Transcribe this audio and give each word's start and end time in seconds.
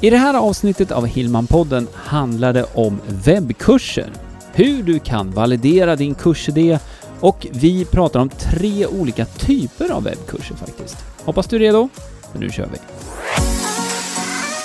I 0.00 0.10
det 0.10 0.16
här 0.16 0.34
avsnittet 0.34 0.92
av 0.92 1.06
Hillman-podden 1.06 1.86
handlar 1.94 2.52
det 2.52 2.64
om 2.74 3.00
webbkurser. 3.06 4.12
Hur 4.52 4.82
du 4.82 4.98
kan 4.98 5.30
validera 5.30 5.96
din 5.96 6.14
kursidé 6.14 6.78
och 7.20 7.46
vi 7.50 7.84
pratar 7.84 8.20
om 8.20 8.28
tre 8.28 8.86
olika 8.86 9.24
typer 9.24 9.90
av 9.90 10.04
webbkurser 10.04 10.54
faktiskt. 10.54 10.96
Hoppas 11.24 11.46
du 11.46 11.56
är 11.56 11.60
redo? 11.60 11.88
För 12.32 12.38
nu 12.38 12.50
kör 12.50 12.68
vi! 12.72 12.78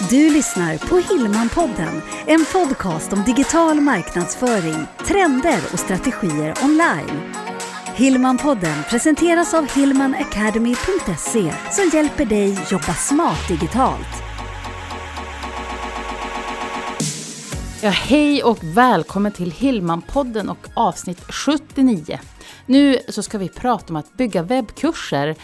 Du 0.09 0.33
lyssnar 0.33 0.77
på 0.77 0.99
Hillman-podden, 0.99 2.01
en 2.27 2.45
podcast 2.53 3.13
om 3.13 3.23
digital 3.23 3.81
marknadsföring, 3.81 4.85
trender 5.07 5.59
och 5.73 5.79
strategier 5.79 6.53
online. 6.63 7.33
Hillman-podden 7.95 8.83
presenteras 8.89 9.53
av 9.53 9.67
hillmanacademy.se 9.75 11.53
som 11.71 11.91
hjälper 11.93 12.25
dig 12.25 12.59
jobba 12.71 12.93
smart 12.93 13.47
digitalt. 13.47 14.30
Ja, 17.83 17.89
hej 17.89 18.43
och 18.43 18.57
välkommen 18.63 19.31
till 19.31 19.51
Hillman-podden 19.51 20.49
och 20.49 20.67
avsnitt 20.73 21.21
79. 21.29 22.19
Nu 22.65 22.97
så 23.09 23.23
ska 23.23 23.37
vi 23.37 23.49
prata 23.49 23.85
om 23.89 23.95
att 23.95 24.17
bygga 24.17 24.43
webbkurser. 24.43 25.35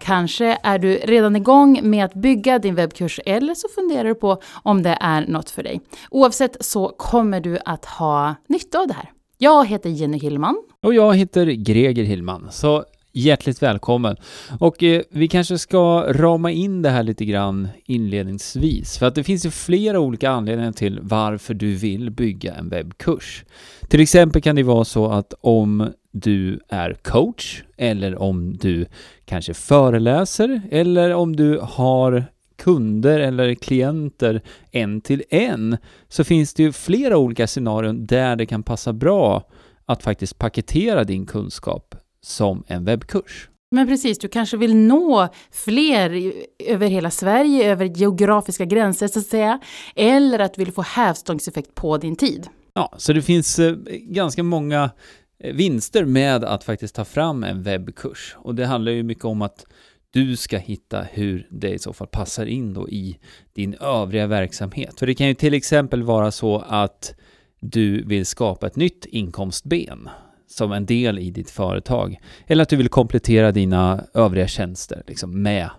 Kanske 0.00 0.58
är 0.62 0.78
du 0.78 0.94
redan 0.94 1.36
igång 1.36 1.80
med 1.82 2.04
att 2.04 2.14
bygga 2.14 2.58
din 2.58 2.74
webbkurs 2.74 3.20
eller 3.26 3.54
så 3.54 3.68
funderar 3.68 4.04
du 4.04 4.14
på 4.14 4.42
om 4.62 4.82
det 4.82 4.98
är 5.00 5.26
något 5.26 5.50
för 5.50 5.62
dig. 5.62 5.80
Oavsett 6.10 6.64
så 6.64 6.88
kommer 6.88 7.40
du 7.40 7.58
att 7.64 7.84
ha 7.84 8.34
nytta 8.48 8.78
av 8.78 8.86
det 8.86 8.94
här. 8.94 9.10
Jag 9.38 9.66
heter 9.66 9.90
Jenny 9.90 10.18
Hillman. 10.18 10.56
Och 10.82 10.94
jag 10.94 11.16
heter 11.16 11.46
Greger 11.46 12.04
Hillman, 12.04 12.48
så 12.50 12.84
hjärtligt 13.16 13.62
välkommen. 13.62 14.16
Och 14.60 14.82
eh, 14.82 15.02
vi 15.10 15.28
kanske 15.28 15.58
ska 15.58 16.12
rama 16.12 16.50
in 16.50 16.82
det 16.82 16.90
här 16.90 17.02
lite 17.02 17.24
grann 17.24 17.68
inledningsvis, 17.84 18.98
för 18.98 19.06
att 19.06 19.14
det 19.14 19.24
finns 19.24 19.46
ju 19.46 19.50
flera 19.50 20.00
olika 20.00 20.30
anledningar 20.30 20.72
till 20.72 20.98
varför 21.02 21.54
du 21.54 21.74
vill 21.74 22.10
bygga 22.10 22.54
en 22.54 22.68
webbkurs. 22.68 23.44
Till 23.88 24.00
exempel 24.00 24.42
kan 24.42 24.56
det 24.56 24.62
vara 24.62 24.84
så 24.84 25.06
att 25.06 25.34
om 25.40 25.92
du 26.12 26.60
är 26.68 26.94
coach 27.02 27.62
eller 27.76 28.22
om 28.22 28.56
du 28.56 28.86
kanske 29.24 29.54
föreläser 29.54 30.60
eller 30.70 31.14
om 31.14 31.36
du 31.36 31.60
har 31.62 32.24
kunder 32.56 33.20
eller 33.20 33.54
klienter 33.54 34.42
en 34.70 35.00
till 35.00 35.22
en 35.30 35.76
så 36.08 36.24
finns 36.24 36.54
det 36.54 36.62
ju 36.62 36.72
flera 36.72 37.16
olika 37.16 37.46
scenarion 37.46 38.06
där 38.06 38.36
det 38.36 38.46
kan 38.46 38.62
passa 38.62 38.92
bra 38.92 39.48
att 39.86 40.02
faktiskt 40.02 40.38
paketera 40.38 41.04
din 41.04 41.26
kunskap 41.26 41.94
som 42.20 42.64
en 42.66 42.84
webbkurs. 42.84 43.48
Men 43.70 43.86
precis, 43.86 44.18
du 44.18 44.28
kanske 44.28 44.56
vill 44.56 44.76
nå 44.76 45.28
fler 45.50 46.32
över 46.58 46.88
hela 46.88 47.10
Sverige, 47.10 47.70
över 47.70 47.84
geografiska 47.84 48.64
gränser 48.64 49.08
så 49.08 49.18
att 49.18 49.26
säga, 49.26 49.60
eller 49.96 50.38
att 50.38 50.54
du 50.54 50.64
vill 50.64 50.74
få 50.74 50.82
hävstångseffekt 50.82 51.74
på 51.74 51.98
din 51.98 52.16
tid. 52.16 52.48
Ja, 52.74 52.94
så 52.96 53.12
det 53.12 53.22
finns 53.22 53.58
eh, 53.58 53.76
ganska 53.90 54.42
många 54.42 54.90
eh, 55.38 55.54
vinster 55.54 56.04
med 56.04 56.44
att 56.44 56.64
faktiskt 56.64 56.94
ta 56.94 57.04
fram 57.04 57.44
en 57.44 57.62
webbkurs. 57.62 58.36
Och 58.38 58.54
det 58.54 58.66
handlar 58.66 58.92
ju 58.92 59.02
mycket 59.02 59.24
om 59.24 59.42
att 59.42 59.66
du 60.10 60.36
ska 60.36 60.58
hitta 60.58 61.02
hur 61.02 61.46
det 61.50 61.70
i 61.70 61.78
så 61.78 61.92
fall 61.92 62.06
passar 62.06 62.46
in 62.46 62.74
då 62.74 62.88
i 62.88 63.18
din 63.52 63.74
övriga 63.74 64.26
verksamhet. 64.26 64.98
För 64.98 65.06
det 65.06 65.14
kan 65.14 65.26
ju 65.26 65.34
till 65.34 65.54
exempel 65.54 66.02
vara 66.02 66.30
så 66.30 66.58
att 66.68 67.14
du 67.60 68.04
vill 68.04 68.26
skapa 68.26 68.66
ett 68.66 68.76
nytt 68.76 69.06
inkomstben 69.06 70.08
som 70.46 70.72
en 70.72 70.86
del 70.86 71.18
i 71.18 71.30
ditt 71.30 71.50
företag. 71.50 72.20
Eller 72.46 72.62
att 72.62 72.68
du 72.68 72.76
vill 72.76 72.88
komplettera 72.88 73.52
dina 73.52 74.04
övriga 74.14 74.48
tjänster 74.48 75.02
liksom, 75.06 75.42
med 75.42 75.70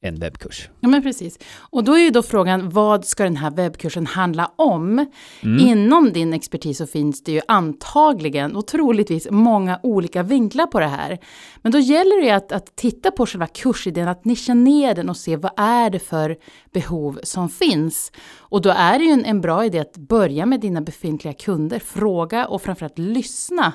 en 0.00 0.20
webbkurs. 0.20 0.68
Ja, 0.80 0.88
men 0.88 1.02
precis. 1.02 1.38
Och 1.58 1.84
då 1.84 1.92
är 1.92 2.00
ju 2.00 2.10
då 2.10 2.22
frågan, 2.22 2.70
vad 2.70 3.04
ska 3.04 3.24
den 3.24 3.36
här 3.36 3.50
webbkursen 3.50 4.06
handla 4.06 4.52
om? 4.56 5.06
Mm. 5.42 5.66
Inom 5.68 6.12
din 6.12 6.32
expertis 6.32 6.78
så 6.78 6.86
finns 6.86 7.24
det 7.24 7.32
ju 7.32 7.40
antagligen 7.48 8.56
och 8.56 8.66
troligtvis 8.66 9.28
många 9.30 9.80
olika 9.82 10.22
vinklar 10.22 10.66
på 10.66 10.80
det 10.80 10.86
här. 10.86 11.18
Men 11.62 11.72
då 11.72 11.78
gäller 11.78 12.22
det 12.22 12.30
att, 12.30 12.52
att 12.52 12.76
titta 12.76 13.10
på 13.10 13.26
själva 13.26 13.46
kursidén, 13.46 14.08
att 14.08 14.24
nischa 14.24 14.54
ner 14.54 14.94
den 14.94 15.08
och 15.08 15.16
se 15.16 15.36
vad 15.36 15.52
är 15.56 15.90
det 15.90 15.98
för 15.98 16.36
behov 16.72 17.20
som 17.22 17.48
finns. 17.48 18.12
Och 18.38 18.62
då 18.62 18.70
är 18.70 18.98
det 18.98 19.04
ju 19.04 19.10
en, 19.10 19.24
en 19.24 19.40
bra 19.40 19.64
idé 19.64 19.78
att 19.78 19.96
börja 19.96 20.46
med 20.46 20.60
dina 20.60 20.80
befintliga 20.80 21.34
kunder, 21.34 21.78
fråga 21.78 22.46
och 22.46 22.62
framförallt 22.62 22.98
lyssna 22.98 23.72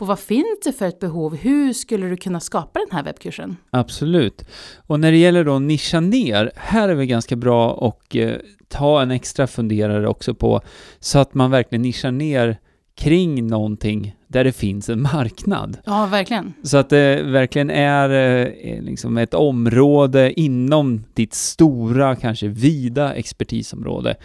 på 0.00 0.06
vad 0.06 0.18
finns 0.18 0.60
det 0.64 0.72
för 0.72 0.86
ett 0.86 0.98
behov? 1.00 1.36
Hur 1.36 1.72
skulle 1.72 2.08
du 2.08 2.16
kunna 2.16 2.40
skapa 2.40 2.78
den 2.78 2.96
här 2.96 3.02
webbkursen? 3.02 3.56
Absolut. 3.70 4.44
Och 4.86 5.00
när 5.00 5.10
det 5.12 5.18
gäller 5.18 5.44
då 5.44 5.58
nischa 5.58 6.00
ner, 6.00 6.52
här 6.56 6.88
är 6.88 6.96
det 6.96 7.06
ganska 7.06 7.36
bra 7.36 7.88
att 7.88 8.14
eh, 8.14 8.32
ta 8.68 9.02
en 9.02 9.10
extra 9.10 9.46
funderare 9.46 10.08
också 10.08 10.34
på 10.34 10.60
så 11.00 11.18
att 11.18 11.34
man 11.34 11.50
verkligen 11.50 11.82
nischar 11.82 12.10
ner 12.10 12.58
kring 12.94 13.46
någonting 13.46 14.16
där 14.26 14.44
det 14.44 14.52
finns 14.52 14.88
en 14.88 15.02
marknad. 15.02 15.78
Ja, 15.84 16.06
verkligen. 16.06 16.54
Så 16.62 16.76
att 16.76 16.88
det 16.90 17.22
verkligen 17.22 17.70
är 17.70 18.10
eh, 18.10 18.82
liksom 18.82 19.18
ett 19.18 19.34
område 19.34 20.40
inom 20.40 21.04
ditt 21.14 21.34
stora, 21.34 22.16
kanske 22.16 22.48
vida 22.48 23.14
expertisområde, 23.14 24.16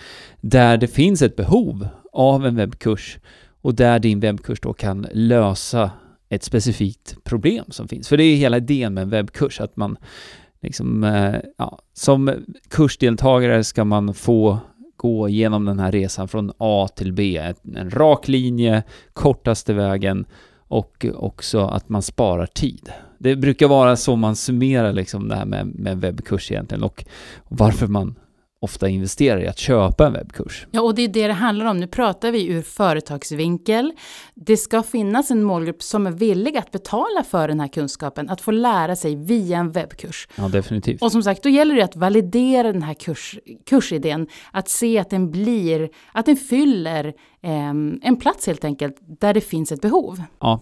där 0.42 0.78
det 0.78 0.88
finns 0.88 1.22
ett 1.22 1.36
behov 1.36 1.88
av 2.14 2.46
en 2.46 2.56
webbkurs 2.56 3.20
och 3.66 3.76
där 3.76 4.00
din 4.00 4.20
webbkurs 4.20 4.60
då 4.60 4.74
kan 4.74 5.08
lösa 5.12 5.92
ett 6.30 6.44
specifikt 6.44 7.24
problem 7.24 7.66
som 7.70 7.88
finns. 7.88 8.08
För 8.08 8.18
det 8.18 8.24
är 8.24 8.36
hela 8.36 8.58
idén 8.58 8.94
med 8.94 9.02
en 9.02 9.10
webbkurs, 9.10 9.62
att 9.62 9.78
man 9.78 9.98
liksom, 10.62 11.04
eh, 11.04 11.36
ja, 11.58 11.80
som 11.94 12.34
kursdeltagare 12.70 13.64
ska 13.64 13.84
man 13.84 14.14
få 14.14 14.58
gå 14.98 15.30
igenom 15.30 15.66
den 15.66 15.80
här 15.80 15.92
resan 15.92 16.28
från 16.28 16.52
A 16.58 16.88
till 16.96 17.14
B, 17.14 17.54
en 17.76 17.90
rak 17.90 18.28
linje, 18.28 18.84
kortaste 19.14 19.74
vägen 19.74 20.26
och 20.68 21.06
också 21.16 21.60
att 21.60 21.90
man 21.90 22.02
sparar 22.02 22.46
tid. 22.46 22.90
Det 23.18 23.36
brukar 23.36 23.68
vara 23.68 23.96
så 23.96 24.16
man 24.16 24.36
summerar 24.36 24.94
liksom 24.94 25.28
det 25.28 25.36
här 25.36 25.46
med, 25.46 25.68
med 25.68 26.02
webbkurs 26.02 26.52
egentligen 26.52 26.84
och 26.84 27.06
varför 27.48 27.88
man 27.88 28.16
ofta 28.66 28.90
investerar 28.90 29.40
i 29.40 29.48
att 29.48 29.58
köpa 29.58 30.08
en 30.08 30.14
webbkurs. 30.14 30.68
Ja, 30.72 30.82
och 30.82 30.96
det 30.96 31.02
är 31.02 31.08
det 31.08 31.28
det 31.28 31.34
handlar 31.34 31.66
om. 31.66 31.78
Nu 31.78 31.88
pratar 31.88 32.32
vi 32.32 32.48
ur 32.48 32.62
företagsvinkel. 32.62 33.94
Det 34.34 34.58
ska 34.58 34.84
finnas 34.84 35.32
en 35.32 35.44
målgrupp 35.44 35.84
som 35.84 36.08
är 36.08 36.12
villig 36.12 36.58
att 36.58 36.72
betala 36.72 37.24
för 37.30 37.48
den 37.48 37.60
här 37.60 37.68
kunskapen, 37.68 38.30
att 38.30 38.42
få 38.42 38.52
lära 38.52 38.96
sig 38.96 39.16
via 39.16 39.58
en 39.58 39.72
webbkurs. 39.72 40.28
Ja, 40.36 40.48
definitivt. 40.48 41.02
Och 41.02 41.12
som 41.12 41.24
sagt, 41.24 41.44
då 41.44 41.50
gäller 41.50 41.76
det 41.76 41.82
att 41.82 41.96
validera 41.96 42.72
den 42.72 42.84
här 42.84 42.94
kurs, 42.94 43.40
kursidén, 43.66 44.28
att 44.52 44.70
se 44.70 45.00
att 45.00 45.10
den 45.10 45.32
blir, 45.32 45.90
att 46.12 46.26
den 46.26 46.36
fyller 46.36 47.06
eh, 47.42 47.70
en 48.02 48.16
plats 48.20 48.48
helt 48.48 48.66
enkelt, 48.66 48.96
där 49.20 49.34
det 49.34 49.42
finns 49.42 49.72
ett 49.72 49.82
behov. 49.82 50.22
Ja, 50.40 50.62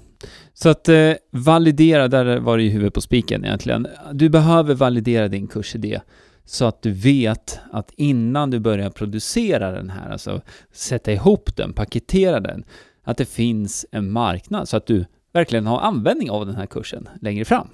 så 0.53 0.69
att 0.69 0.89
eh, 0.89 1.11
validera, 1.31 2.07
där 2.07 2.39
var 2.39 2.57
det 2.57 2.63
ju 2.63 2.69
huvudet 2.69 2.93
på 2.93 3.01
spiken 3.01 3.45
egentligen. 3.45 3.87
Du 4.13 4.29
behöver 4.29 4.75
validera 4.75 5.27
din 5.27 5.47
kursidé 5.47 6.01
så 6.45 6.65
att 6.65 6.81
du 6.81 6.91
vet 6.91 7.59
att 7.71 7.91
innan 7.97 8.51
du 8.51 8.59
börjar 8.59 8.89
producera 8.89 9.71
den 9.71 9.89
här, 9.89 10.11
alltså 10.11 10.41
sätta 10.71 11.11
ihop 11.11 11.55
den, 11.55 11.73
paketera 11.73 12.39
den, 12.39 12.63
att 13.03 13.17
det 13.17 13.25
finns 13.25 13.85
en 13.91 14.11
marknad 14.11 14.69
så 14.69 14.77
att 14.77 14.85
du 14.85 15.05
verkligen 15.33 15.67
har 15.67 15.79
användning 15.79 16.31
av 16.31 16.45
den 16.45 16.55
här 16.55 16.65
kursen 16.65 17.09
längre 17.21 17.45
fram. 17.45 17.67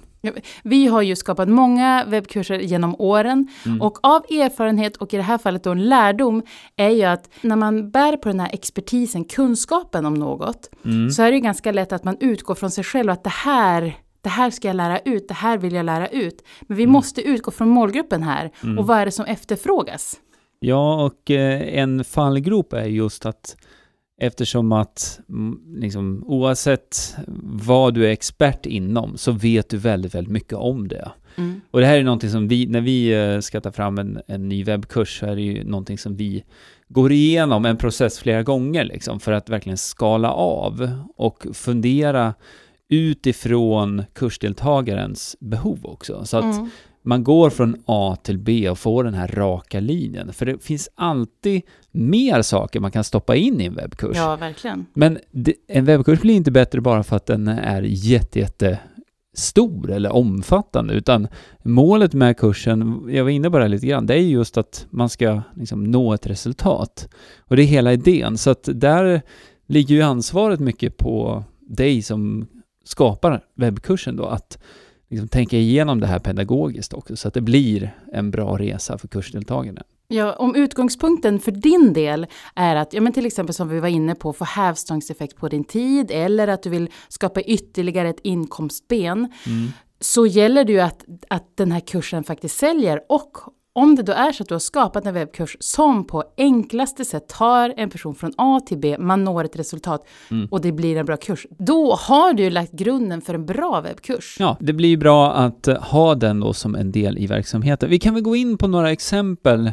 Vi 0.62 0.86
har 0.86 1.02
ju 1.02 1.16
skapat 1.16 1.48
många 1.48 2.04
webbkurser 2.08 2.58
genom 2.58 2.96
åren 2.98 3.48
mm. 3.66 3.82
och 3.82 3.98
av 4.02 4.22
erfarenhet 4.30 4.96
och 4.96 5.14
i 5.14 5.16
det 5.16 5.22
här 5.22 5.38
fallet 5.38 5.64
då 5.64 5.70
en 5.70 5.88
lärdom 5.88 6.42
är 6.76 6.88
ju 6.88 7.02
att 7.02 7.30
när 7.40 7.56
man 7.56 7.90
bär 7.90 8.16
på 8.16 8.28
den 8.28 8.40
här 8.40 8.50
expertisen, 8.52 9.24
kunskapen 9.24 10.06
om 10.06 10.14
något, 10.14 10.70
mm. 10.84 11.10
så 11.10 11.22
är 11.22 11.30
det 11.30 11.36
ju 11.36 11.42
ganska 11.42 11.72
lätt 11.72 11.92
att 11.92 12.04
man 12.04 12.16
utgår 12.20 12.54
från 12.54 12.70
sig 12.70 12.84
själv 12.84 13.10
att 13.10 13.24
det 13.24 13.30
här 13.30 13.94
det 14.22 14.28
här 14.28 14.50
ska 14.50 14.68
jag 14.68 14.76
lära 14.76 14.98
ut, 14.98 15.28
det 15.28 15.34
här 15.34 15.58
vill 15.58 15.74
jag 15.74 15.86
lära 15.86 16.08
ut. 16.08 16.44
Men 16.60 16.76
vi 16.76 16.82
mm. 16.82 16.92
måste 16.92 17.22
utgå 17.22 17.50
från 17.50 17.68
målgruppen 17.68 18.22
här. 18.22 18.50
Mm. 18.62 18.78
Och 18.78 18.86
vad 18.86 18.98
är 18.98 19.04
det 19.04 19.12
som 19.12 19.24
efterfrågas? 19.24 20.20
Ja, 20.58 21.04
och 21.04 21.30
eh, 21.30 21.78
en 21.78 22.04
fallgrop 22.04 22.72
är 22.72 22.84
just 22.84 23.26
att 23.26 23.56
eftersom 24.20 24.72
att 24.72 25.20
mm, 25.28 25.60
liksom, 25.76 26.24
oavsett 26.26 27.16
vad 27.42 27.94
du 27.94 28.06
är 28.06 28.10
expert 28.10 28.66
inom 28.66 29.16
så 29.16 29.32
vet 29.32 29.68
du 29.68 29.76
väldigt, 29.76 30.14
väldigt 30.14 30.32
mycket 30.32 30.54
om 30.54 30.88
det. 30.88 31.10
Mm. 31.36 31.60
Och 31.70 31.80
det 31.80 31.86
här 31.86 31.98
är 31.98 32.02
någonting 32.02 32.30
som 32.30 32.48
vi, 32.48 32.66
när 32.66 32.80
vi 32.80 33.12
eh, 33.12 33.40
ska 33.40 33.60
ta 33.60 33.72
fram 33.72 33.98
en, 33.98 34.20
en 34.26 34.48
ny 34.48 34.64
webbkurs, 34.64 35.18
så 35.18 35.26
är 35.26 35.36
det 35.36 35.42
ju 35.42 35.64
någonting 35.64 35.98
som 35.98 36.16
vi 36.16 36.44
går 36.88 37.12
igenom 37.12 37.64
en 37.64 37.76
process 37.76 38.18
flera 38.18 38.42
gånger 38.42 38.84
liksom, 38.84 39.20
för 39.20 39.32
att 39.32 39.48
verkligen 39.48 39.78
skala 39.78 40.32
av 40.32 40.90
och 41.16 41.46
fundera 41.52 42.34
utifrån 42.90 44.04
kursdeltagarens 44.12 45.36
behov 45.40 45.78
också. 45.82 46.24
Så 46.24 46.36
att 46.36 46.56
mm. 46.56 46.68
man 47.02 47.24
går 47.24 47.50
från 47.50 47.76
A 47.86 48.16
till 48.22 48.38
B 48.38 48.70
och 48.70 48.78
får 48.78 49.04
den 49.04 49.14
här 49.14 49.28
raka 49.28 49.80
linjen. 49.80 50.32
För 50.32 50.46
det 50.46 50.64
finns 50.64 50.88
alltid 50.94 51.62
mer 51.90 52.42
saker 52.42 52.80
man 52.80 52.90
kan 52.90 53.04
stoppa 53.04 53.36
in 53.36 53.60
i 53.60 53.64
en 53.64 53.74
webbkurs. 53.74 54.16
Ja, 54.16 54.36
verkligen. 54.36 54.86
Men 54.94 55.18
det, 55.30 55.54
en 55.68 55.84
webbkurs 55.84 56.20
blir 56.20 56.34
inte 56.34 56.50
bättre 56.50 56.80
bara 56.80 57.02
för 57.02 57.16
att 57.16 57.26
den 57.26 57.48
är 57.48 57.82
jätte, 57.82 58.38
jätte 58.38 58.78
stor 59.34 59.90
eller 59.90 60.12
omfattande, 60.12 60.94
utan 60.94 61.28
målet 61.62 62.14
med 62.14 62.36
kursen, 62.36 63.08
jag 63.08 63.24
var 63.24 63.30
inne 63.30 63.50
på 63.50 63.56
det 63.56 63.64
här 63.64 63.68
lite 63.68 63.86
grann, 63.86 64.06
det 64.06 64.14
är 64.14 64.18
just 64.18 64.56
att 64.56 64.86
man 64.90 65.08
ska 65.08 65.42
liksom 65.54 65.84
nå 65.84 66.14
ett 66.14 66.26
resultat. 66.26 67.08
Och 67.38 67.56
det 67.56 67.62
är 67.62 67.66
hela 67.66 67.92
idén, 67.92 68.38
så 68.38 68.50
att 68.50 68.68
där 68.72 69.22
ligger 69.66 69.94
ju 69.94 70.02
ansvaret 70.02 70.60
mycket 70.60 70.96
på 70.96 71.44
dig 71.60 72.02
som 72.02 72.46
skapar 72.90 73.44
webbkursen 73.54 74.16
då, 74.16 74.26
att 74.26 74.58
liksom 75.08 75.28
tänka 75.28 75.56
igenom 75.56 76.00
det 76.00 76.06
här 76.06 76.18
pedagogiskt 76.18 76.92
också, 76.92 77.16
så 77.16 77.28
att 77.28 77.34
det 77.34 77.40
blir 77.40 77.96
en 78.12 78.30
bra 78.30 78.56
resa 78.56 78.98
för 78.98 79.08
kursdeltagarna. 79.08 79.82
Ja, 80.08 80.32
om 80.32 80.54
utgångspunkten 80.54 81.40
för 81.40 81.52
din 81.52 81.92
del 81.92 82.26
är 82.54 82.76
att, 82.76 82.92
ja 82.92 83.00
men 83.00 83.12
till 83.12 83.26
exempel 83.26 83.54
som 83.54 83.68
vi 83.68 83.80
var 83.80 83.88
inne 83.88 84.14
på, 84.14 84.32
få 84.32 84.44
hävstångseffekt 84.44 85.36
på 85.36 85.48
din 85.48 85.64
tid 85.64 86.10
eller 86.10 86.48
att 86.48 86.62
du 86.62 86.70
vill 86.70 86.90
skapa 87.08 87.40
ytterligare 87.40 88.08
ett 88.08 88.20
inkomstben, 88.22 89.18
mm. 89.18 89.68
så 90.00 90.26
gäller 90.26 90.64
det 90.64 90.72
ju 90.72 90.80
att, 90.80 91.04
att 91.28 91.56
den 91.56 91.72
här 91.72 91.80
kursen 91.80 92.24
faktiskt 92.24 92.56
säljer 92.56 93.00
och 93.08 93.38
om 93.72 93.94
det 93.94 94.02
då 94.02 94.12
är 94.12 94.32
så 94.32 94.42
att 94.42 94.48
du 94.48 94.54
har 94.54 94.58
skapat 94.58 95.06
en 95.06 95.14
webbkurs 95.14 95.56
som 95.60 96.06
på 96.06 96.24
enklaste 96.36 97.04
sätt 97.04 97.28
tar 97.28 97.74
en 97.76 97.90
person 97.90 98.14
från 98.14 98.32
A 98.36 98.60
till 98.66 98.78
B, 98.78 98.96
man 98.98 99.24
når 99.24 99.44
ett 99.44 99.56
resultat 99.56 100.06
mm. 100.30 100.48
och 100.50 100.60
det 100.60 100.72
blir 100.72 100.96
en 100.96 101.06
bra 101.06 101.16
kurs. 101.16 101.46
Då 101.58 101.94
har 101.94 102.32
du 102.32 102.42
ju 102.42 102.50
lagt 102.50 102.72
grunden 102.72 103.20
för 103.20 103.34
en 103.34 103.46
bra 103.46 103.80
webbkurs. 103.80 104.36
Ja, 104.38 104.56
det 104.60 104.72
blir 104.72 104.96
bra 104.96 105.32
att 105.32 105.68
eh, 105.68 105.82
ha 105.82 106.14
den 106.14 106.40
då 106.40 106.52
som 106.52 106.74
en 106.74 106.92
del 106.92 107.18
i 107.18 107.26
verksamheten. 107.26 107.90
Vi 107.90 107.98
kan 107.98 108.14
väl 108.14 108.22
gå 108.22 108.36
in 108.36 108.58
på 108.58 108.68
några 108.68 108.90
exempel 108.90 109.72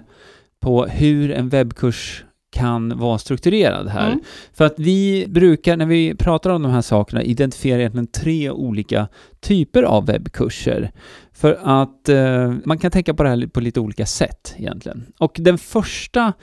på 0.59 0.85
hur 0.85 1.31
en 1.31 1.49
webbkurs 1.49 2.23
kan 2.57 2.97
vara 2.97 3.17
strukturerad 3.17 3.87
här. 3.87 4.07
Mm. 4.07 4.19
För 4.53 4.65
att 4.65 4.79
vi 4.79 5.25
brukar, 5.29 5.77
när 5.77 5.85
vi 5.85 6.15
pratar 6.15 6.49
om 6.49 6.63
de 6.63 6.71
här 6.71 6.81
sakerna, 6.81 7.23
identifiera 7.23 7.79
egentligen 7.79 8.07
tre 8.07 8.51
olika 8.51 9.07
typer 9.39 9.83
av 9.83 10.05
webbkurser. 10.05 10.91
För 11.33 11.59
att 11.63 12.09
eh, 12.09 12.53
man 12.65 12.77
kan 12.77 12.91
tänka 12.91 13.13
på 13.13 13.23
det 13.23 13.29
här 13.29 13.47
på 13.47 13.59
lite 13.59 13.79
olika 13.79 14.05
sätt 14.05 14.55
egentligen. 14.57 15.05
Och 15.19 15.37
den 15.39 15.57
första 15.57 16.33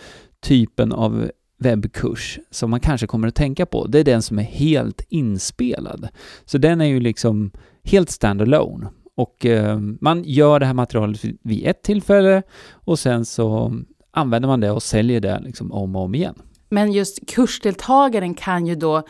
typen 0.43 0.93
av 0.93 1.31
webbkurs 1.59 2.39
som 2.51 2.71
man 2.71 2.81
kanske 2.81 3.07
kommer 3.07 3.29
att 3.29 3.35
tänka 3.35 3.67
på, 3.67 3.87
det 3.87 3.99
är 3.99 4.05
den 4.05 4.23
som 4.23 4.39
är 4.39 4.43
helt 4.43 5.07
inspelad. 5.09 6.09
Så 6.45 6.59
den 6.59 6.81
är 6.81 6.87
ju 6.87 7.01
liksom 7.01 7.51
helt 7.85 8.11
standalone. 8.11 8.89
Och 9.17 9.47
eh, 9.47 9.79
man 10.01 10.23
gör 10.25 10.61
det 10.61 10.67
här 10.67 10.75
materialet 10.75 11.25
vid 11.43 11.67
ett 11.67 11.83
tillfälle 11.83 12.43
och 12.73 12.99
sen 12.99 13.25
så 13.25 13.75
använder 14.15 14.49
man 14.49 14.61
det 14.61 14.71
och 14.71 14.83
säljer 14.83 15.21
det 15.21 15.41
liksom 15.45 15.73
om 15.73 15.97
och 15.97 16.03
om 16.03 16.15
igen. 16.15 16.35
Men 16.69 16.93
just 16.93 17.27
kursdeltagaren 17.27 18.35
kan 18.35 18.67
ju 18.67 18.75
då 18.75 19.03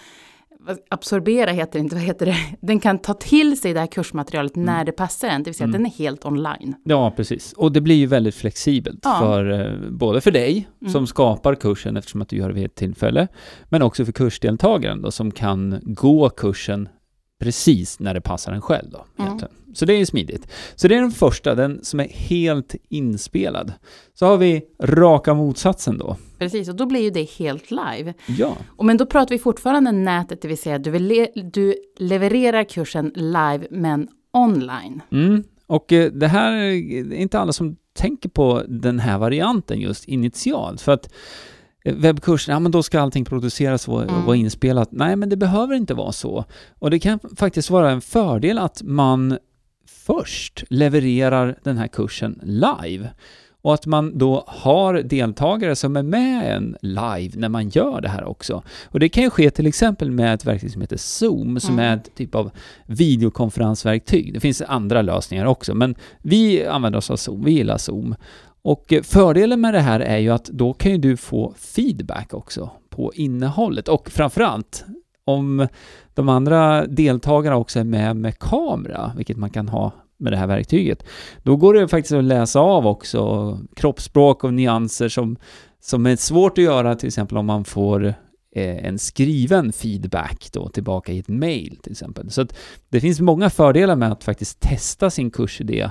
absorbera 0.91 1.51
heter 1.51 1.73
det 1.73 1.79
inte, 1.79 1.95
vad 1.95 2.05
heter 2.05 2.27
det? 2.27 2.37
Den 2.61 2.81
kan 2.81 2.99
ta 2.99 3.15
till 3.15 3.61
sig 3.61 3.73
det 3.73 3.81
här 3.81 3.87
kursmaterialet 3.87 4.57
mm. 4.57 4.67
när 4.67 4.85
det 4.85 4.93
passar 4.93 5.29
en, 5.29 5.43
det 5.43 5.51
vill 5.51 5.55
säga 5.55 5.65
mm. 5.65 5.75
att 5.75 5.81
den 5.81 5.87
är 5.87 6.05
helt 6.05 6.25
online. 6.25 6.75
Ja, 6.85 7.11
precis. 7.17 7.53
Och 7.53 7.73
det 7.73 7.81
blir 7.81 7.95
ju 7.95 8.07
väldigt 8.07 8.35
flexibelt, 8.35 9.01
ja. 9.03 9.19
för, 9.19 9.51
eh, 9.51 9.91
både 9.91 10.21
för 10.21 10.31
dig 10.31 10.69
mm. 10.81 10.93
som 10.93 11.07
skapar 11.07 11.55
kursen 11.55 11.97
eftersom 11.97 12.23
att 12.23 12.29
du 12.29 12.37
gör 12.37 12.49
det 12.49 12.55
vid 12.55 12.65
ett 12.65 12.75
tillfälle, 12.75 13.29
men 13.69 13.83
också 13.83 14.05
för 14.05 14.13
kursdeltagaren 14.13 15.03
då, 15.03 15.11
som 15.11 15.31
kan 15.31 15.81
gå 15.83 16.29
kursen 16.29 16.89
precis 17.45 17.99
när 18.01 18.15
det 18.15 18.21
passar 18.21 18.53
en 18.53 18.63
själv. 18.63 18.91
Då, 18.91 19.25
mm. 19.25 19.39
Så 19.75 19.85
det 19.85 19.93
är 19.93 19.99
ju 19.99 20.07
smidigt. 20.07 20.49
Så 20.75 20.89
det 20.89 20.95
är 20.97 21.01
den 21.01 21.11
första, 21.11 21.55
den 21.55 21.85
som 21.85 22.01
är 22.01 22.09
helt 22.09 22.75
inspelad. 22.89 23.73
Så 24.15 24.27
har 24.27 24.37
vi 24.37 24.63
raka 24.83 25.35
motsatsen 25.35 25.99
då. 25.99 26.17
Precis, 26.39 26.69
och 26.69 26.75
då 26.75 26.87
blir 26.87 27.01
ju 27.01 27.11
det 27.11 27.31
helt 27.31 27.71
live. 27.71 28.15
Ja. 28.27 28.57
Och 28.69 28.85
men 28.85 28.97
då 28.97 29.07
pratar 29.07 29.35
vi 29.35 29.39
fortfarande 29.39 29.93
nätet, 29.93 30.43
det 30.43 30.49
vill 30.49 30.59
säga 30.59 30.79
du, 30.79 30.99
le 30.99 31.29
du 31.35 31.75
levererar 31.99 32.65
kursen 32.65 33.13
live 33.15 33.67
men 33.71 34.09
online. 34.33 35.03
Mm. 35.13 35.45
Och 35.67 35.93
eh, 35.93 36.13
det 36.13 36.29
här 36.29 36.53
är 36.53 37.13
inte 37.13 37.39
alla 37.39 37.53
som 37.53 37.77
tänker 37.95 38.29
på 38.29 38.63
den 38.69 38.99
här 38.99 39.19
varianten 39.19 39.81
just 39.81 40.05
initialt. 40.05 40.81
För 40.81 40.93
att 40.93 41.13
webbkursen, 41.85 42.53
ja 42.53 42.59
men 42.59 42.73
då 42.73 42.83
ska 42.83 43.01
allting 43.01 43.25
produceras 43.25 43.89
och 43.89 44.03
mm. 44.03 44.25
vara 44.25 44.37
inspelat. 44.37 44.89
Nej, 44.93 45.17
men 45.17 45.29
det 45.29 45.37
behöver 45.37 45.75
inte 45.75 45.95
vara 45.95 46.13
så. 46.13 46.45
Och 46.79 46.91
det 46.91 46.99
kan 46.99 47.19
faktiskt 47.37 47.71
vara 47.71 47.91
en 47.91 48.01
fördel 48.01 48.59
att 48.59 48.83
man 48.83 49.39
först 49.89 50.65
levererar 50.71 51.59
den 51.63 51.79
här 51.79 51.87
kursen 51.87 52.41
live. 52.43 53.11
Och 53.63 53.75
att 53.75 53.87
man 53.87 54.19
då 54.19 54.45
har 54.47 54.95
deltagare 54.95 55.77
som 55.77 55.97
är 55.97 56.03
med 56.03 56.57
en 56.57 56.77
live 56.81 57.33
när 57.37 57.49
man 57.49 57.69
gör 57.69 58.01
det 58.01 58.09
här 58.09 58.25
också. 58.25 58.63
Och 58.85 59.01
det 59.01 59.09
kan 59.09 59.23
ju 59.23 59.31
ske 59.31 59.51
till 59.51 59.67
exempel 59.67 60.11
med 60.11 60.35
ett 60.35 60.45
verktyg 60.45 60.73
som 60.73 60.81
heter 60.81 60.97
Zoom, 60.97 61.61
som 61.61 61.75
mm. 61.75 61.85
är 61.85 61.97
ett 61.97 62.15
typ 62.15 62.35
av 62.35 62.51
videokonferensverktyg. 62.87 64.35
Det 64.35 64.41
finns 64.41 64.63
andra 64.63 65.03
lösningar 65.03 65.47
också, 65.47 65.75
men 65.75 65.95
vi 66.23 66.67
använder 66.67 66.99
oss 66.99 67.11
av 67.11 67.17
Zoom, 67.17 67.45
vi 67.45 67.53
gillar 67.53 67.79
Zoom. 67.79 68.15
Och 68.65 68.95
fördelen 69.03 69.61
med 69.61 69.75
det 69.75 69.81
här 69.81 70.01
är 70.01 70.19
ju 70.19 70.31
att 70.31 70.45
då 70.45 70.73
kan 70.73 70.93
ju 70.93 70.99
du 70.99 71.17
få 71.17 71.55
feedback 71.57 72.35
också 72.35 72.71
på 72.91 73.13
innehållet 73.15 73.89
och 73.89 74.11
framförallt 74.11 74.85
om 75.25 75.69
de 76.15 76.29
andra 76.29 76.87
deltagarna 76.87 77.57
också 77.57 77.81
är 77.81 77.85
med 77.85 78.17
med 78.17 78.39
kamera, 78.39 79.13
vilket 79.17 79.37
man 79.37 79.51
kan 79.51 79.69
ha 79.69 79.93
med 80.17 80.33
det 80.33 80.37
här 80.37 80.47
verktyget, 80.47 81.05
då 81.43 81.57
går 81.57 81.75
det 81.75 81.89
faktiskt 81.89 82.13
att 82.13 82.25
läsa 82.25 82.61
av 82.61 82.87
också 82.87 83.59
kroppsspråk 83.77 84.45
och 84.45 84.55
nyanser 84.55 85.09
som, 85.09 85.37
som 85.81 86.07
är 86.07 86.17
svårt 86.17 86.59
att 86.59 86.65
göra 86.65 86.95
till 86.95 87.07
exempel 87.07 87.39
om 87.39 87.47
man 87.47 87.65
får 87.65 88.05
eh, 88.57 88.87
en 88.87 88.99
skriven 88.99 89.73
feedback 89.73 90.49
då 90.53 90.69
tillbaka 90.69 91.13
i 91.13 91.19
ett 91.19 91.29
mail 91.29 91.77
till 91.83 91.93
exempel. 91.93 92.31
Så 92.31 92.43
att 92.43 92.57
det 92.89 93.01
finns 93.01 93.21
många 93.21 93.51
fördelar 93.51 93.97
med 93.97 94.13
att 94.13 94.25
faktiskt 94.25 94.61
testa 94.61 95.11
sin 95.11 95.31
kursidé 95.31 95.91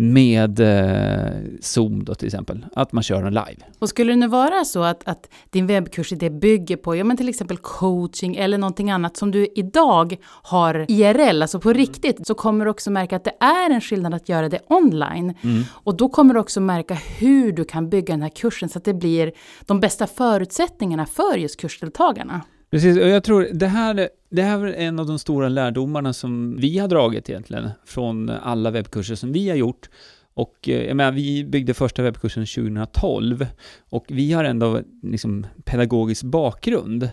med 0.00 0.60
eh, 0.60 1.32
Zoom 1.60 2.04
då 2.04 2.14
till 2.14 2.26
exempel, 2.26 2.66
att 2.76 2.92
man 2.92 3.02
kör 3.02 3.22
den 3.22 3.34
live. 3.34 3.56
Och 3.78 3.88
skulle 3.88 4.12
det 4.12 4.16
nu 4.16 4.26
vara 4.26 4.64
så 4.64 4.82
att, 4.82 5.08
att 5.08 5.28
din 5.50 5.66
webbkursidé 5.66 6.30
bygger 6.30 6.76
på, 6.76 6.96
ja 6.96 7.04
men 7.04 7.16
till 7.16 7.28
exempel 7.28 7.56
coaching 7.56 8.36
eller 8.36 8.58
någonting 8.58 8.90
annat 8.90 9.16
som 9.16 9.30
du 9.30 9.48
idag 9.54 10.16
har 10.24 10.86
IRL, 10.88 11.42
alltså 11.42 11.60
på 11.60 11.72
riktigt, 11.72 12.26
så 12.26 12.34
kommer 12.34 12.64
du 12.64 12.70
också 12.70 12.90
märka 12.90 13.16
att 13.16 13.24
det 13.24 13.36
är 13.40 13.70
en 13.70 13.80
skillnad 13.80 14.14
att 14.14 14.28
göra 14.28 14.48
det 14.48 14.60
online. 14.68 15.34
Mm. 15.40 15.62
Och 15.72 15.96
då 15.96 16.08
kommer 16.08 16.34
du 16.34 16.40
också 16.40 16.60
märka 16.60 16.94
hur 16.94 17.52
du 17.52 17.64
kan 17.64 17.88
bygga 17.90 18.14
den 18.14 18.22
här 18.22 18.28
kursen 18.28 18.68
så 18.68 18.78
att 18.78 18.84
det 18.84 18.94
blir 18.94 19.32
de 19.66 19.80
bästa 19.80 20.06
förutsättningarna 20.06 21.06
för 21.06 21.36
just 21.36 21.60
kursdeltagarna. 21.60 22.40
Precis, 22.70 22.96
och 22.96 23.08
jag 23.08 23.24
tror 23.24 23.48
det 23.52 23.66
här, 23.66 24.08
det 24.28 24.42
här 24.42 24.66
är 24.66 24.72
en 24.72 24.98
av 24.98 25.06
de 25.06 25.18
stora 25.18 25.48
lärdomarna 25.48 26.12
som 26.12 26.56
vi 26.56 26.78
har 26.78 26.88
dragit 26.88 27.30
egentligen 27.30 27.70
från 27.84 28.30
alla 28.30 28.70
webbkurser 28.70 29.14
som 29.14 29.32
vi 29.32 29.48
har 29.48 29.56
gjort. 29.56 29.88
Och 30.34 30.68
eh, 30.68 30.86
jag 30.86 30.96
menar, 30.96 31.12
vi 31.12 31.44
byggde 31.44 31.74
första 31.74 32.02
webbkursen 32.02 32.46
2012 32.46 33.46
och 33.90 34.04
vi 34.08 34.32
har 34.32 34.44
ändå 34.44 34.80
liksom 35.02 35.46
pedagogisk 35.64 36.22
bakgrund. 36.22 37.08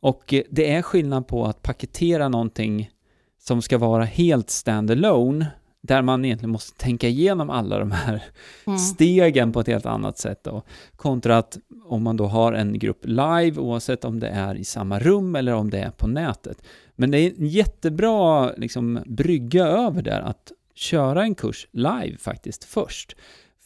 Och 0.00 0.34
eh, 0.34 0.42
det 0.50 0.72
är 0.72 0.82
skillnad 0.82 1.28
på 1.28 1.44
att 1.44 1.62
paketera 1.62 2.28
någonting 2.28 2.90
som 3.38 3.62
ska 3.62 3.78
vara 3.78 4.04
helt 4.04 4.50
standalone 4.50 5.46
där 5.82 6.02
man 6.02 6.24
egentligen 6.24 6.50
måste 6.50 6.78
tänka 6.78 7.08
igenom 7.08 7.50
alla 7.50 7.78
de 7.78 7.90
här 7.90 8.24
mm. 8.66 8.78
stegen 8.78 9.52
på 9.52 9.60
ett 9.60 9.66
helt 9.66 9.86
annat 9.86 10.18
sätt 10.18 10.44
då. 10.44 10.62
Kontra 10.96 11.38
att 11.38 11.58
om 11.84 12.02
man 12.02 12.16
då 12.16 12.26
har 12.26 12.52
en 12.52 12.78
grupp 12.78 13.00
live, 13.02 13.60
oavsett 13.60 14.04
om 14.04 14.20
det 14.20 14.28
är 14.28 14.54
i 14.54 14.64
samma 14.64 14.98
rum 14.98 15.36
eller 15.36 15.54
om 15.54 15.70
det 15.70 15.78
är 15.78 15.90
på 15.90 16.06
nätet. 16.06 16.62
Men 16.96 17.10
det 17.10 17.18
är 17.18 17.32
en 17.38 17.46
jättebra 17.46 18.52
liksom, 18.52 19.02
brygga 19.06 19.66
över 19.66 20.02
där, 20.02 20.20
att 20.20 20.52
köra 20.74 21.22
en 21.22 21.34
kurs 21.34 21.68
live 21.72 22.16
faktiskt 22.18 22.64
först. 22.64 23.16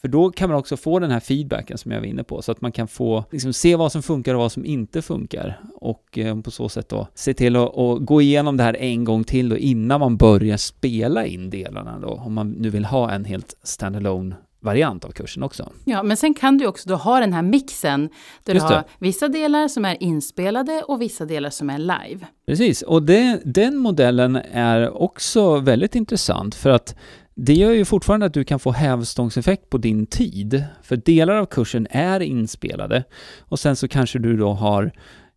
För 0.05 0.09
då 0.09 0.29
kan 0.29 0.49
man 0.49 0.57
också 0.57 0.77
få 0.77 0.99
den 0.99 1.11
här 1.11 1.19
feedbacken 1.19 1.77
som 1.77 1.91
jag 1.91 1.99
var 1.99 2.07
inne 2.07 2.23
på, 2.23 2.41
så 2.41 2.51
att 2.51 2.61
man 2.61 2.71
kan 2.71 2.87
få 2.87 3.25
liksom, 3.31 3.53
se 3.53 3.75
vad 3.75 3.91
som 3.91 4.03
funkar 4.03 4.33
och 4.33 4.39
vad 4.39 4.51
som 4.51 4.65
inte 4.65 5.01
funkar. 5.01 5.59
Och 5.75 6.17
eh, 6.17 6.41
på 6.41 6.51
så 6.51 6.69
sätt 6.69 6.89
då 6.89 7.07
se 7.13 7.33
till 7.33 7.55
att 7.55 7.71
gå 7.99 8.21
igenom 8.21 8.57
det 8.57 8.63
här 8.63 8.77
en 8.77 9.03
gång 9.03 9.23
till 9.23 9.49
då, 9.49 9.57
innan 9.57 9.99
man 9.99 10.17
börjar 10.17 10.57
spela 10.57 11.25
in 11.25 11.49
delarna 11.49 11.99
då, 11.99 12.07
om 12.25 12.33
man 12.33 12.51
nu 12.51 12.69
vill 12.69 12.85
ha 12.85 13.11
en 13.11 13.25
helt 13.25 13.57
standalone 13.63 14.35
variant 14.59 15.05
av 15.05 15.09
kursen 15.09 15.43
också. 15.43 15.71
Ja, 15.85 16.03
men 16.03 16.17
sen 16.17 16.33
kan 16.33 16.57
du 16.57 16.67
också 16.67 16.89
då 16.89 16.95
ha 16.95 17.19
den 17.19 17.33
här 17.33 17.41
mixen 17.41 18.09
där 18.43 18.53
Just 18.53 18.67
du 18.67 18.73
har 18.73 18.81
det. 18.81 18.87
vissa 18.99 19.27
delar 19.27 19.67
som 19.67 19.85
är 19.85 20.03
inspelade 20.03 20.81
och 20.87 21.01
vissa 21.01 21.25
delar 21.25 21.49
som 21.49 21.69
är 21.69 21.77
live. 21.77 22.25
Precis, 22.47 22.81
och 22.81 23.03
det, 23.03 23.41
den 23.45 23.77
modellen 23.77 24.35
är 24.51 25.01
också 25.01 25.59
väldigt 25.59 25.95
intressant 25.95 26.55
för 26.55 26.69
att 26.69 26.95
det 27.35 27.53
gör 27.53 27.71
ju 27.71 27.85
fortfarande 27.85 28.25
att 28.25 28.33
du 28.33 28.43
kan 28.43 28.59
få 28.59 28.71
hävstångseffekt 28.71 29.69
på 29.69 29.77
din 29.77 30.05
tid, 30.05 30.63
för 30.81 30.95
delar 30.95 31.35
av 31.35 31.45
kursen 31.45 31.87
är 31.89 32.19
inspelade 32.19 33.03
och 33.39 33.59
sen 33.59 33.75
så 33.75 33.87
kanske 33.87 34.19
du 34.19 34.37
då 34.37 34.53
har 34.53 34.91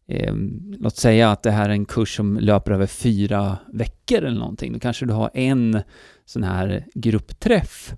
eh, 0.08 0.34
låt 0.78 0.96
säga 0.96 1.30
att 1.30 1.42
det 1.42 1.50
här 1.50 1.68
är 1.68 1.72
en 1.72 1.84
kurs 1.84 2.16
som 2.16 2.38
löper 2.38 2.72
över 2.72 2.86
fyra 2.86 3.58
veckor 3.72 4.18
eller 4.18 4.38
någonting. 4.38 4.72
Då 4.72 4.78
kanske 4.78 5.06
du 5.06 5.12
har 5.12 5.30
en 5.34 5.82
sån 6.24 6.42
här 6.42 6.84
gruppträff 6.94 7.94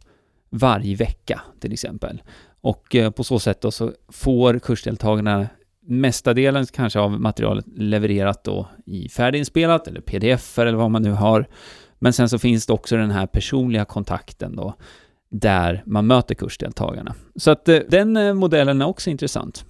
varje 0.50 0.96
vecka 0.96 1.40
till 1.60 1.72
exempel. 1.72 2.22
Och 2.60 2.94
eh, 2.94 3.10
på 3.10 3.24
så 3.24 3.38
sätt 3.38 3.60
då 3.60 3.70
så 3.70 3.92
får 4.08 4.58
kursdeltagarna 4.58 5.48
mestadelen 5.86 6.66
kanske 6.66 7.00
av 7.00 7.20
materialet 7.20 7.64
levererat 7.76 8.44
då 8.44 8.68
i 8.86 9.08
färdiginspelat 9.08 9.88
eller 9.88 10.00
pdf 10.00 10.58
eller 10.58 10.72
vad 10.72 10.90
man 10.90 11.02
nu 11.02 11.10
har 11.10 11.46
men 12.02 12.12
sen 12.12 12.28
så 12.28 12.38
finns 12.38 12.66
det 12.66 12.72
också 12.72 12.96
den 12.96 13.10
här 13.10 13.26
personliga 13.26 13.84
kontakten 13.84 14.56
då, 14.56 14.74
där 15.30 15.82
man 15.86 16.06
möter 16.06 16.34
kursdeltagarna. 16.34 17.14
Så 17.36 17.50
att 17.50 17.68
eh, 17.68 17.78
den 17.88 18.16
eh, 18.16 18.34
modellen 18.34 18.82
är 18.82 18.86
också 18.86 19.10
intressant. 19.10 19.64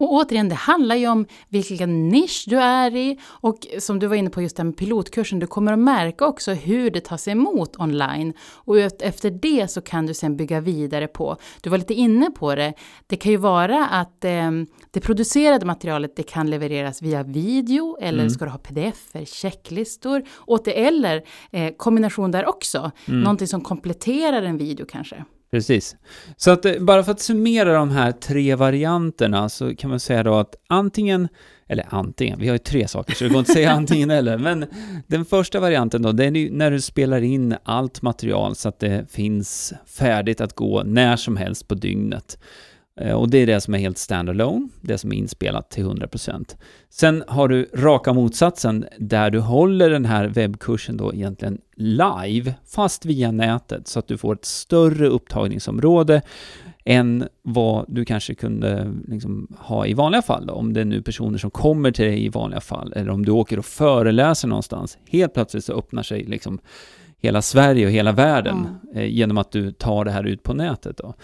Och 0.00 0.12
återigen, 0.12 0.48
det 0.48 0.54
handlar 0.54 0.96
ju 0.96 1.08
om 1.08 1.26
vilken 1.48 2.08
nisch 2.08 2.44
du 2.46 2.56
är 2.56 2.96
i 2.96 3.18
och 3.24 3.66
som 3.78 3.98
du 3.98 4.06
var 4.06 4.16
inne 4.16 4.30
på 4.30 4.42
just 4.42 4.56
den 4.56 4.72
pilotkursen, 4.72 5.38
du 5.38 5.46
kommer 5.46 5.72
att 5.72 5.78
märka 5.78 6.26
också 6.26 6.52
hur 6.52 6.90
det 6.90 7.00
tas 7.00 7.28
emot 7.28 7.76
online. 7.80 8.32
Och 8.52 8.78
efter 8.78 9.30
det 9.30 9.70
så 9.70 9.80
kan 9.80 10.06
du 10.06 10.14
sen 10.14 10.36
bygga 10.36 10.60
vidare 10.60 11.06
på, 11.06 11.36
du 11.60 11.70
var 11.70 11.78
lite 11.78 11.94
inne 11.94 12.30
på 12.30 12.54
det, 12.54 12.74
det 13.06 13.16
kan 13.16 13.32
ju 13.32 13.38
vara 13.38 13.86
att 13.86 14.24
eh, 14.24 14.50
det 14.90 15.00
producerade 15.00 15.66
materialet 15.66 16.16
det 16.16 16.22
kan 16.22 16.50
levereras 16.50 17.02
via 17.02 17.22
video 17.22 17.96
eller 18.00 18.18
mm. 18.18 18.30
ska 18.30 18.44
du 18.44 18.50
ha 18.50 18.58
pdf 18.58 19.16
checklistor, 19.26 20.22
åt 20.46 20.64
det, 20.64 20.86
eller 20.86 21.22
eh, 21.50 21.72
kombination 21.76 22.30
där 22.30 22.48
också, 22.48 22.90
mm. 23.08 23.20
någonting 23.20 23.48
som 23.48 23.60
kompletterar 23.60 24.42
en 24.42 24.58
video 24.58 24.86
kanske. 24.86 25.24
Precis. 25.50 25.96
Så 26.36 26.50
att 26.50 26.64
eh, 26.64 26.78
bara 26.80 27.02
för 27.02 27.12
att 27.12 27.20
summera 27.20 27.72
de 27.72 27.90
här 27.90 28.12
tre 28.12 28.54
varianterna 28.54 29.48
så 29.48 29.76
kan 29.76 29.90
man 29.90 30.00
säga 30.00 30.22
då 30.22 30.34
att 30.34 30.54
antingen, 30.68 31.28
eller 31.68 31.86
antingen, 31.88 32.38
vi 32.38 32.48
har 32.48 32.54
ju 32.54 32.58
tre 32.58 32.88
saker 32.88 33.14
så 33.14 33.24
det 33.24 33.30
går 33.30 33.38
inte 33.38 33.50
att 33.50 33.56
säga 33.56 33.70
antingen 33.72 34.10
eller, 34.10 34.38
men 34.38 34.66
den 35.06 35.24
första 35.24 35.60
varianten 35.60 36.02
då, 36.02 36.12
det 36.12 36.24
är 36.24 36.50
när 36.50 36.70
du 36.70 36.80
spelar 36.80 37.22
in 37.22 37.56
allt 37.62 38.02
material 38.02 38.54
så 38.54 38.68
att 38.68 38.78
det 38.78 39.12
finns 39.12 39.72
färdigt 39.86 40.40
att 40.40 40.52
gå 40.52 40.82
när 40.82 41.16
som 41.16 41.36
helst 41.36 41.68
på 41.68 41.74
dygnet. 41.74 42.38
Eh, 43.00 43.12
och 43.12 43.30
det 43.30 43.38
är 43.38 43.46
det 43.46 43.60
som 43.60 43.74
är 43.74 43.78
helt 43.78 43.98
standalone, 43.98 44.68
det 44.80 44.98
som 44.98 45.12
är 45.12 45.16
inspelat 45.16 45.70
till 45.70 45.84
100%. 45.84 46.56
Sen 46.90 47.24
har 47.28 47.48
du 47.48 47.68
raka 47.74 48.12
motsatsen 48.12 48.84
där 48.98 49.30
du 49.30 49.38
håller 49.40 49.90
den 49.90 50.04
här 50.04 50.26
webbkursen 50.26 50.96
då 50.96 51.14
egentligen 51.14 51.58
live, 51.76 52.54
fast 52.66 53.04
via 53.04 53.30
nätet, 53.30 53.88
så 53.88 53.98
att 53.98 54.08
du 54.08 54.18
får 54.18 54.34
ett 54.34 54.44
större 54.44 55.06
upptagningsområde 55.06 56.22
än 56.84 57.28
vad 57.42 57.84
du 57.88 58.04
kanske 58.04 58.34
kunde 58.34 58.92
liksom 59.08 59.56
ha 59.58 59.86
i 59.86 59.94
vanliga 59.94 60.22
fall. 60.22 60.46
Då. 60.46 60.54
Om 60.54 60.72
det 60.72 60.80
är 60.80 60.84
nu 60.84 61.02
personer 61.02 61.38
som 61.38 61.50
kommer 61.50 61.90
till 61.90 62.04
dig 62.04 62.24
i 62.24 62.28
vanliga 62.28 62.60
fall, 62.60 62.92
eller 62.96 63.10
om 63.10 63.24
du 63.24 63.32
åker 63.32 63.58
och 63.58 63.64
föreläser 63.64 64.48
någonstans. 64.48 64.98
Helt 65.08 65.34
plötsligt 65.34 65.64
så 65.64 65.72
öppnar 65.78 66.02
sig 66.02 66.24
liksom 66.24 66.58
hela 67.18 67.42
Sverige 67.42 67.86
och 67.86 67.92
hela 67.92 68.12
världen 68.12 68.68
mm. 68.94 69.10
genom 69.10 69.38
att 69.38 69.52
du 69.52 69.72
tar 69.72 70.04
det 70.04 70.10
här 70.10 70.24
ut 70.24 70.42
på 70.42 70.54
nätet. 70.54 70.96
Då. 70.96 71.14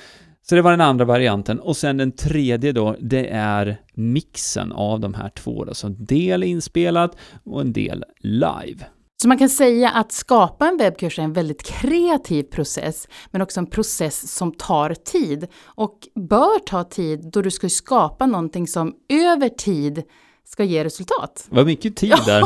Så 0.48 0.54
det 0.54 0.62
var 0.62 0.70
den 0.70 0.80
andra 0.80 1.04
varianten. 1.04 1.60
Och 1.60 1.76
sen 1.76 1.96
den 1.96 2.12
tredje 2.12 2.72
då, 2.72 2.96
det 3.00 3.28
är 3.28 3.80
mixen 3.94 4.72
av 4.72 5.00
de 5.00 5.14
här 5.14 5.28
två. 5.28 5.64
Då. 5.64 5.74
Så 5.74 5.86
en 5.86 6.04
del 6.04 6.42
inspelat 6.42 7.16
och 7.44 7.60
en 7.60 7.72
del 7.72 8.04
live. 8.18 8.86
Så 9.22 9.28
man 9.28 9.38
kan 9.38 9.48
säga 9.48 9.90
att 9.90 10.12
skapa 10.12 10.68
en 10.68 10.76
webbkurs 10.76 11.18
är 11.18 11.22
en 11.22 11.32
väldigt 11.32 11.62
kreativ 11.62 12.42
process, 12.42 13.08
men 13.30 13.42
också 13.42 13.60
en 13.60 13.66
process 13.66 14.36
som 14.36 14.52
tar 14.52 14.94
tid. 14.94 15.46
Och 15.64 15.98
bör 16.28 16.58
ta 16.58 16.84
tid 16.84 17.30
då 17.32 17.42
du 17.42 17.50
ska 17.50 17.68
skapa 17.68 18.26
någonting 18.26 18.66
som 18.66 18.94
över 19.08 19.48
tid 19.48 20.02
ska 20.46 20.64
ge 20.64 20.84
resultat. 20.84 21.46
Vad 21.48 21.66
mycket 21.66 21.96
tid 21.96 22.14
där. 22.26 22.42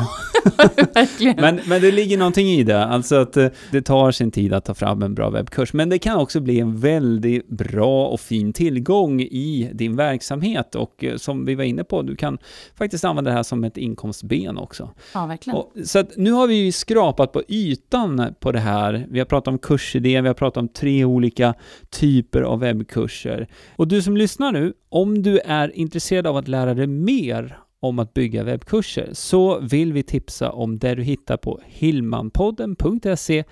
men, 1.41 1.61
men 1.67 1.81
det 1.81 1.91
ligger 1.91 2.19
någonting 2.19 2.47
i 2.47 2.63
det, 2.63 2.85
alltså 2.85 3.17
att 3.17 3.37
eh, 3.37 3.49
det 3.71 3.83
tar 3.83 4.11
sin 4.11 4.31
tid 4.31 4.53
att 4.53 4.65
ta 4.65 4.75
fram 4.75 5.03
en 5.03 5.15
bra 5.15 5.31
webbkurs. 5.31 5.73
Men 5.73 5.89
det 5.89 5.99
kan 5.99 6.17
också 6.17 6.41
bli 6.41 6.61
en 6.61 6.77
väldigt 6.77 7.49
bra 7.49 8.07
och 8.07 8.21
fin 8.21 8.53
tillgång 8.53 9.21
i 9.21 9.71
din 9.75 9.97
verksamhet 9.97 10.75
och 10.75 11.05
eh, 11.05 11.17
som 11.17 11.45
vi 11.45 11.55
var 11.55 11.65
inne 11.65 11.85
på, 11.85 12.03
du 12.03 12.17
kan 12.17 12.39
faktiskt 12.79 13.05
använda 13.05 13.31
det 13.31 13.37
här 13.37 13.43
som 13.43 13.65
ett 13.65 13.77
inkomstben 13.77 14.59
också. 14.59 14.91
Ja, 15.15 15.27
verkligen. 15.27 15.57
Och, 15.59 15.73
så 15.85 15.99
att 15.99 16.17
nu 16.17 16.33
har 16.33 16.47
vi 16.47 16.55
ju 16.55 16.73
skrapat 16.73 17.33
på 17.33 17.43
ytan 17.49 18.35
på 18.41 18.53
det 18.53 18.59
här. 18.59 19.07
Vi 19.11 19.19
har 19.19 19.27
pratat 19.27 19.49
om 19.49 19.59
kursidé, 19.59 20.21
vi 20.21 20.29
har 20.29 20.35
pratat 20.35 20.57
om 20.57 20.69
tre 20.69 21.05
olika 21.05 21.55
typer 21.91 22.43
av 22.43 22.61
webbkurser. 22.61 23.49
Och 23.77 23.89
du 23.89 24.03
som 24.03 24.17
lyssnar 24.17 24.53
nu, 24.53 24.73
om 24.89 25.23
du 25.23 25.39
är 25.39 25.77
intresserad 25.77 26.27
av 26.27 26.37
att 26.37 26.49
lära 26.49 26.75
dig 26.75 26.87
mer 26.87 27.59
om 27.81 27.99
att 27.99 28.15
bygga 28.15 28.45
webbkurser 28.45 29.11
så 29.13 29.61
vill 29.61 29.93
vi 29.93 30.03
tipsa 30.03 30.53
om 30.53 30.79
det 30.79 30.95
du 30.95 31.03
hittar 31.03 31.37
på 31.37 31.61
hillmanpodden.se 31.67 33.45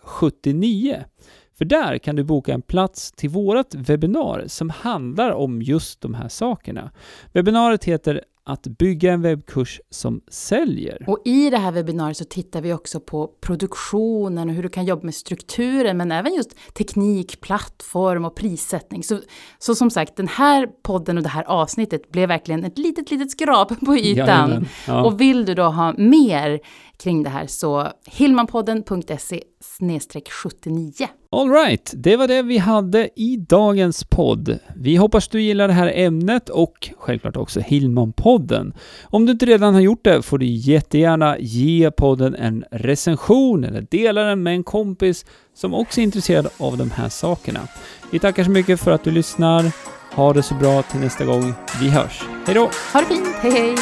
79. 0.00 1.04
För 1.58 1.64
där 1.64 1.98
kan 1.98 2.16
du 2.16 2.24
boka 2.24 2.54
en 2.54 2.62
plats 2.62 3.12
till 3.12 3.30
vårt 3.30 3.74
webbinar 3.74 4.44
som 4.46 4.70
handlar 4.70 5.30
om 5.30 5.62
just 5.62 6.00
de 6.00 6.14
här 6.14 6.28
sakerna. 6.28 6.90
Webbinariet 7.32 7.84
heter 7.84 8.24
att 8.46 8.66
bygga 8.66 9.12
en 9.12 9.22
webbkurs 9.22 9.80
som 9.90 10.20
säljer. 10.28 11.04
Och 11.06 11.22
i 11.24 11.50
det 11.50 11.58
här 11.58 11.72
webbinariet 11.72 12.16
så 12.16 12.24
tittar 12.24 12.60
vi 12.60 12.72
också 12.72 13.00
på 13.00 13.30
produktionen 13.40 14.48
och 14.48 14.54
hur 14.54 14.62
du 14.62 14.68
kan 14.68 14.84
jobba 14.84 15.02
med 15.02 15.14
strukturen, 15.14 15.96
men 15.96 16.12
även 16.12 16.34
just 16.34 16.56
teknik, 16.74 17.40
plattform 17.40 18.24
och 18.24 18.36
prissättning. 18.36 19.02
Så, 19.02 19.20
så 19.58 19.74
som 19.74 19.90
sagt, 19.90 20.16
den 20.16 20.28
här 20.28 20.66
podden 20.82 21.16
och 21.16 21.22
det 21.22 21.28
här 21.28 21.44
avsnittet 21.44 22.12
blev 22.12 22.28
verkligen 22.28 22.64
ett 22.64 22.78
litet, 22.78 23.10
litet 23.10 23.30
skrap 23.30 23.80
på 23.80 23.96
ytan. 23.96 24.66
Ja. 24.86 25.04
Och 25.04 25.20
vill 25.20 25.44
du 25.44 25.54
då 25.54 25.64
ha 25.64 25.94
mer 25.98 26.60
kring 26.96 27.22
det 27.22 27.30
här 27.30 27.46
så 27.46 27.88
hillmanpodden.se 28.06 29.42
79. 29.60 30.92
Alright, 31.30 31.92
det 31.96 32.16
var 32.16 32.28
det 32.28 32.42
vi 32.42 32.58
hade 32.58 33.08
i 33.16 33.36
dagens 33.36 34.04
podd. 34.04 34.58
Vi 34.76 34.96
hoppas 34.96 35.28
du 35.28 35.42
gillar 35.42 35.68
det 35.68 35.74
här 35.74 35.92
ämnet 35.94 36.48
och 36.48 36.90
självklart 36.98 37.36
också 37.36 37.60
Hillman-podden. 37.60 38.72
Om 39.04 39.26
du 39.26 39.32
inte 39.32 39.46
redan 39.46 39.74
har 39.74 39.80
gjort 39.80 40.04
det 40.04 40.22
får 40.22 40.38
du 40.38 40.46
jättegärna 40.46 41.38
ge 41.38 41.90
podden 41.90 42.34
en 42.34 42.64
recension 42.70 43.64
eller 43.64 43.86
dela 43.90 44.22
den 44.22 44.42
med 44.42 44.54
en 44.54 44.64
kompis 44.64 45.24
som 45.54 45.74
också 45.74 46.00
är 46.00 46.04
intresserad 46.04 46.48
av 46.58 46.76
de 46.76 46.90
här 46.90 47.08
sakerna. 47.08 47.60
Vi 48.10 48.18
tackar 48.18 48.44
så 48.44 48.50
mycket 48.50 48.80
för 48.80 48.90
att 48.90 49.04
du 49.04 49.10
lyssnar. 49.10 49.64
Ha 50.14 50.32
det 50.32 50.42
så 50.42 50.54
bra 50.54 50.82
till 50.82 51.00
nästa 51.00 51.24
gång. 51.24 51.54
Vi 51.80 51.88
hörs. 51.88 52.22
Hej 52.46 52.54
då! 52.54 52.70
Ha 52.92 53.00
det 53.00 53.06
fint. 53.06 53.34
Hej 53.40 53.52
hej! 53.52 53.74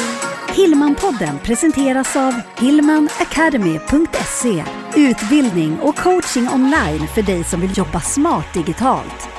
Hillmanpodden 0.55 1.39
presenteras 1.43 2.15
av 2.15 2.33
hillmanacademy.se 2.59 4.84
Utbildning 4.97 5.79
och 5.79 5.95
coaching 5.95 6.49
online 6.49 7.07
för 7.07 7.21
dig 7.21 7.43
som 7.43 7.61
vill 7.61 7.77
jobba 7.77 8.01
smart 8.01 8.53
digitalt. 8.53 9.34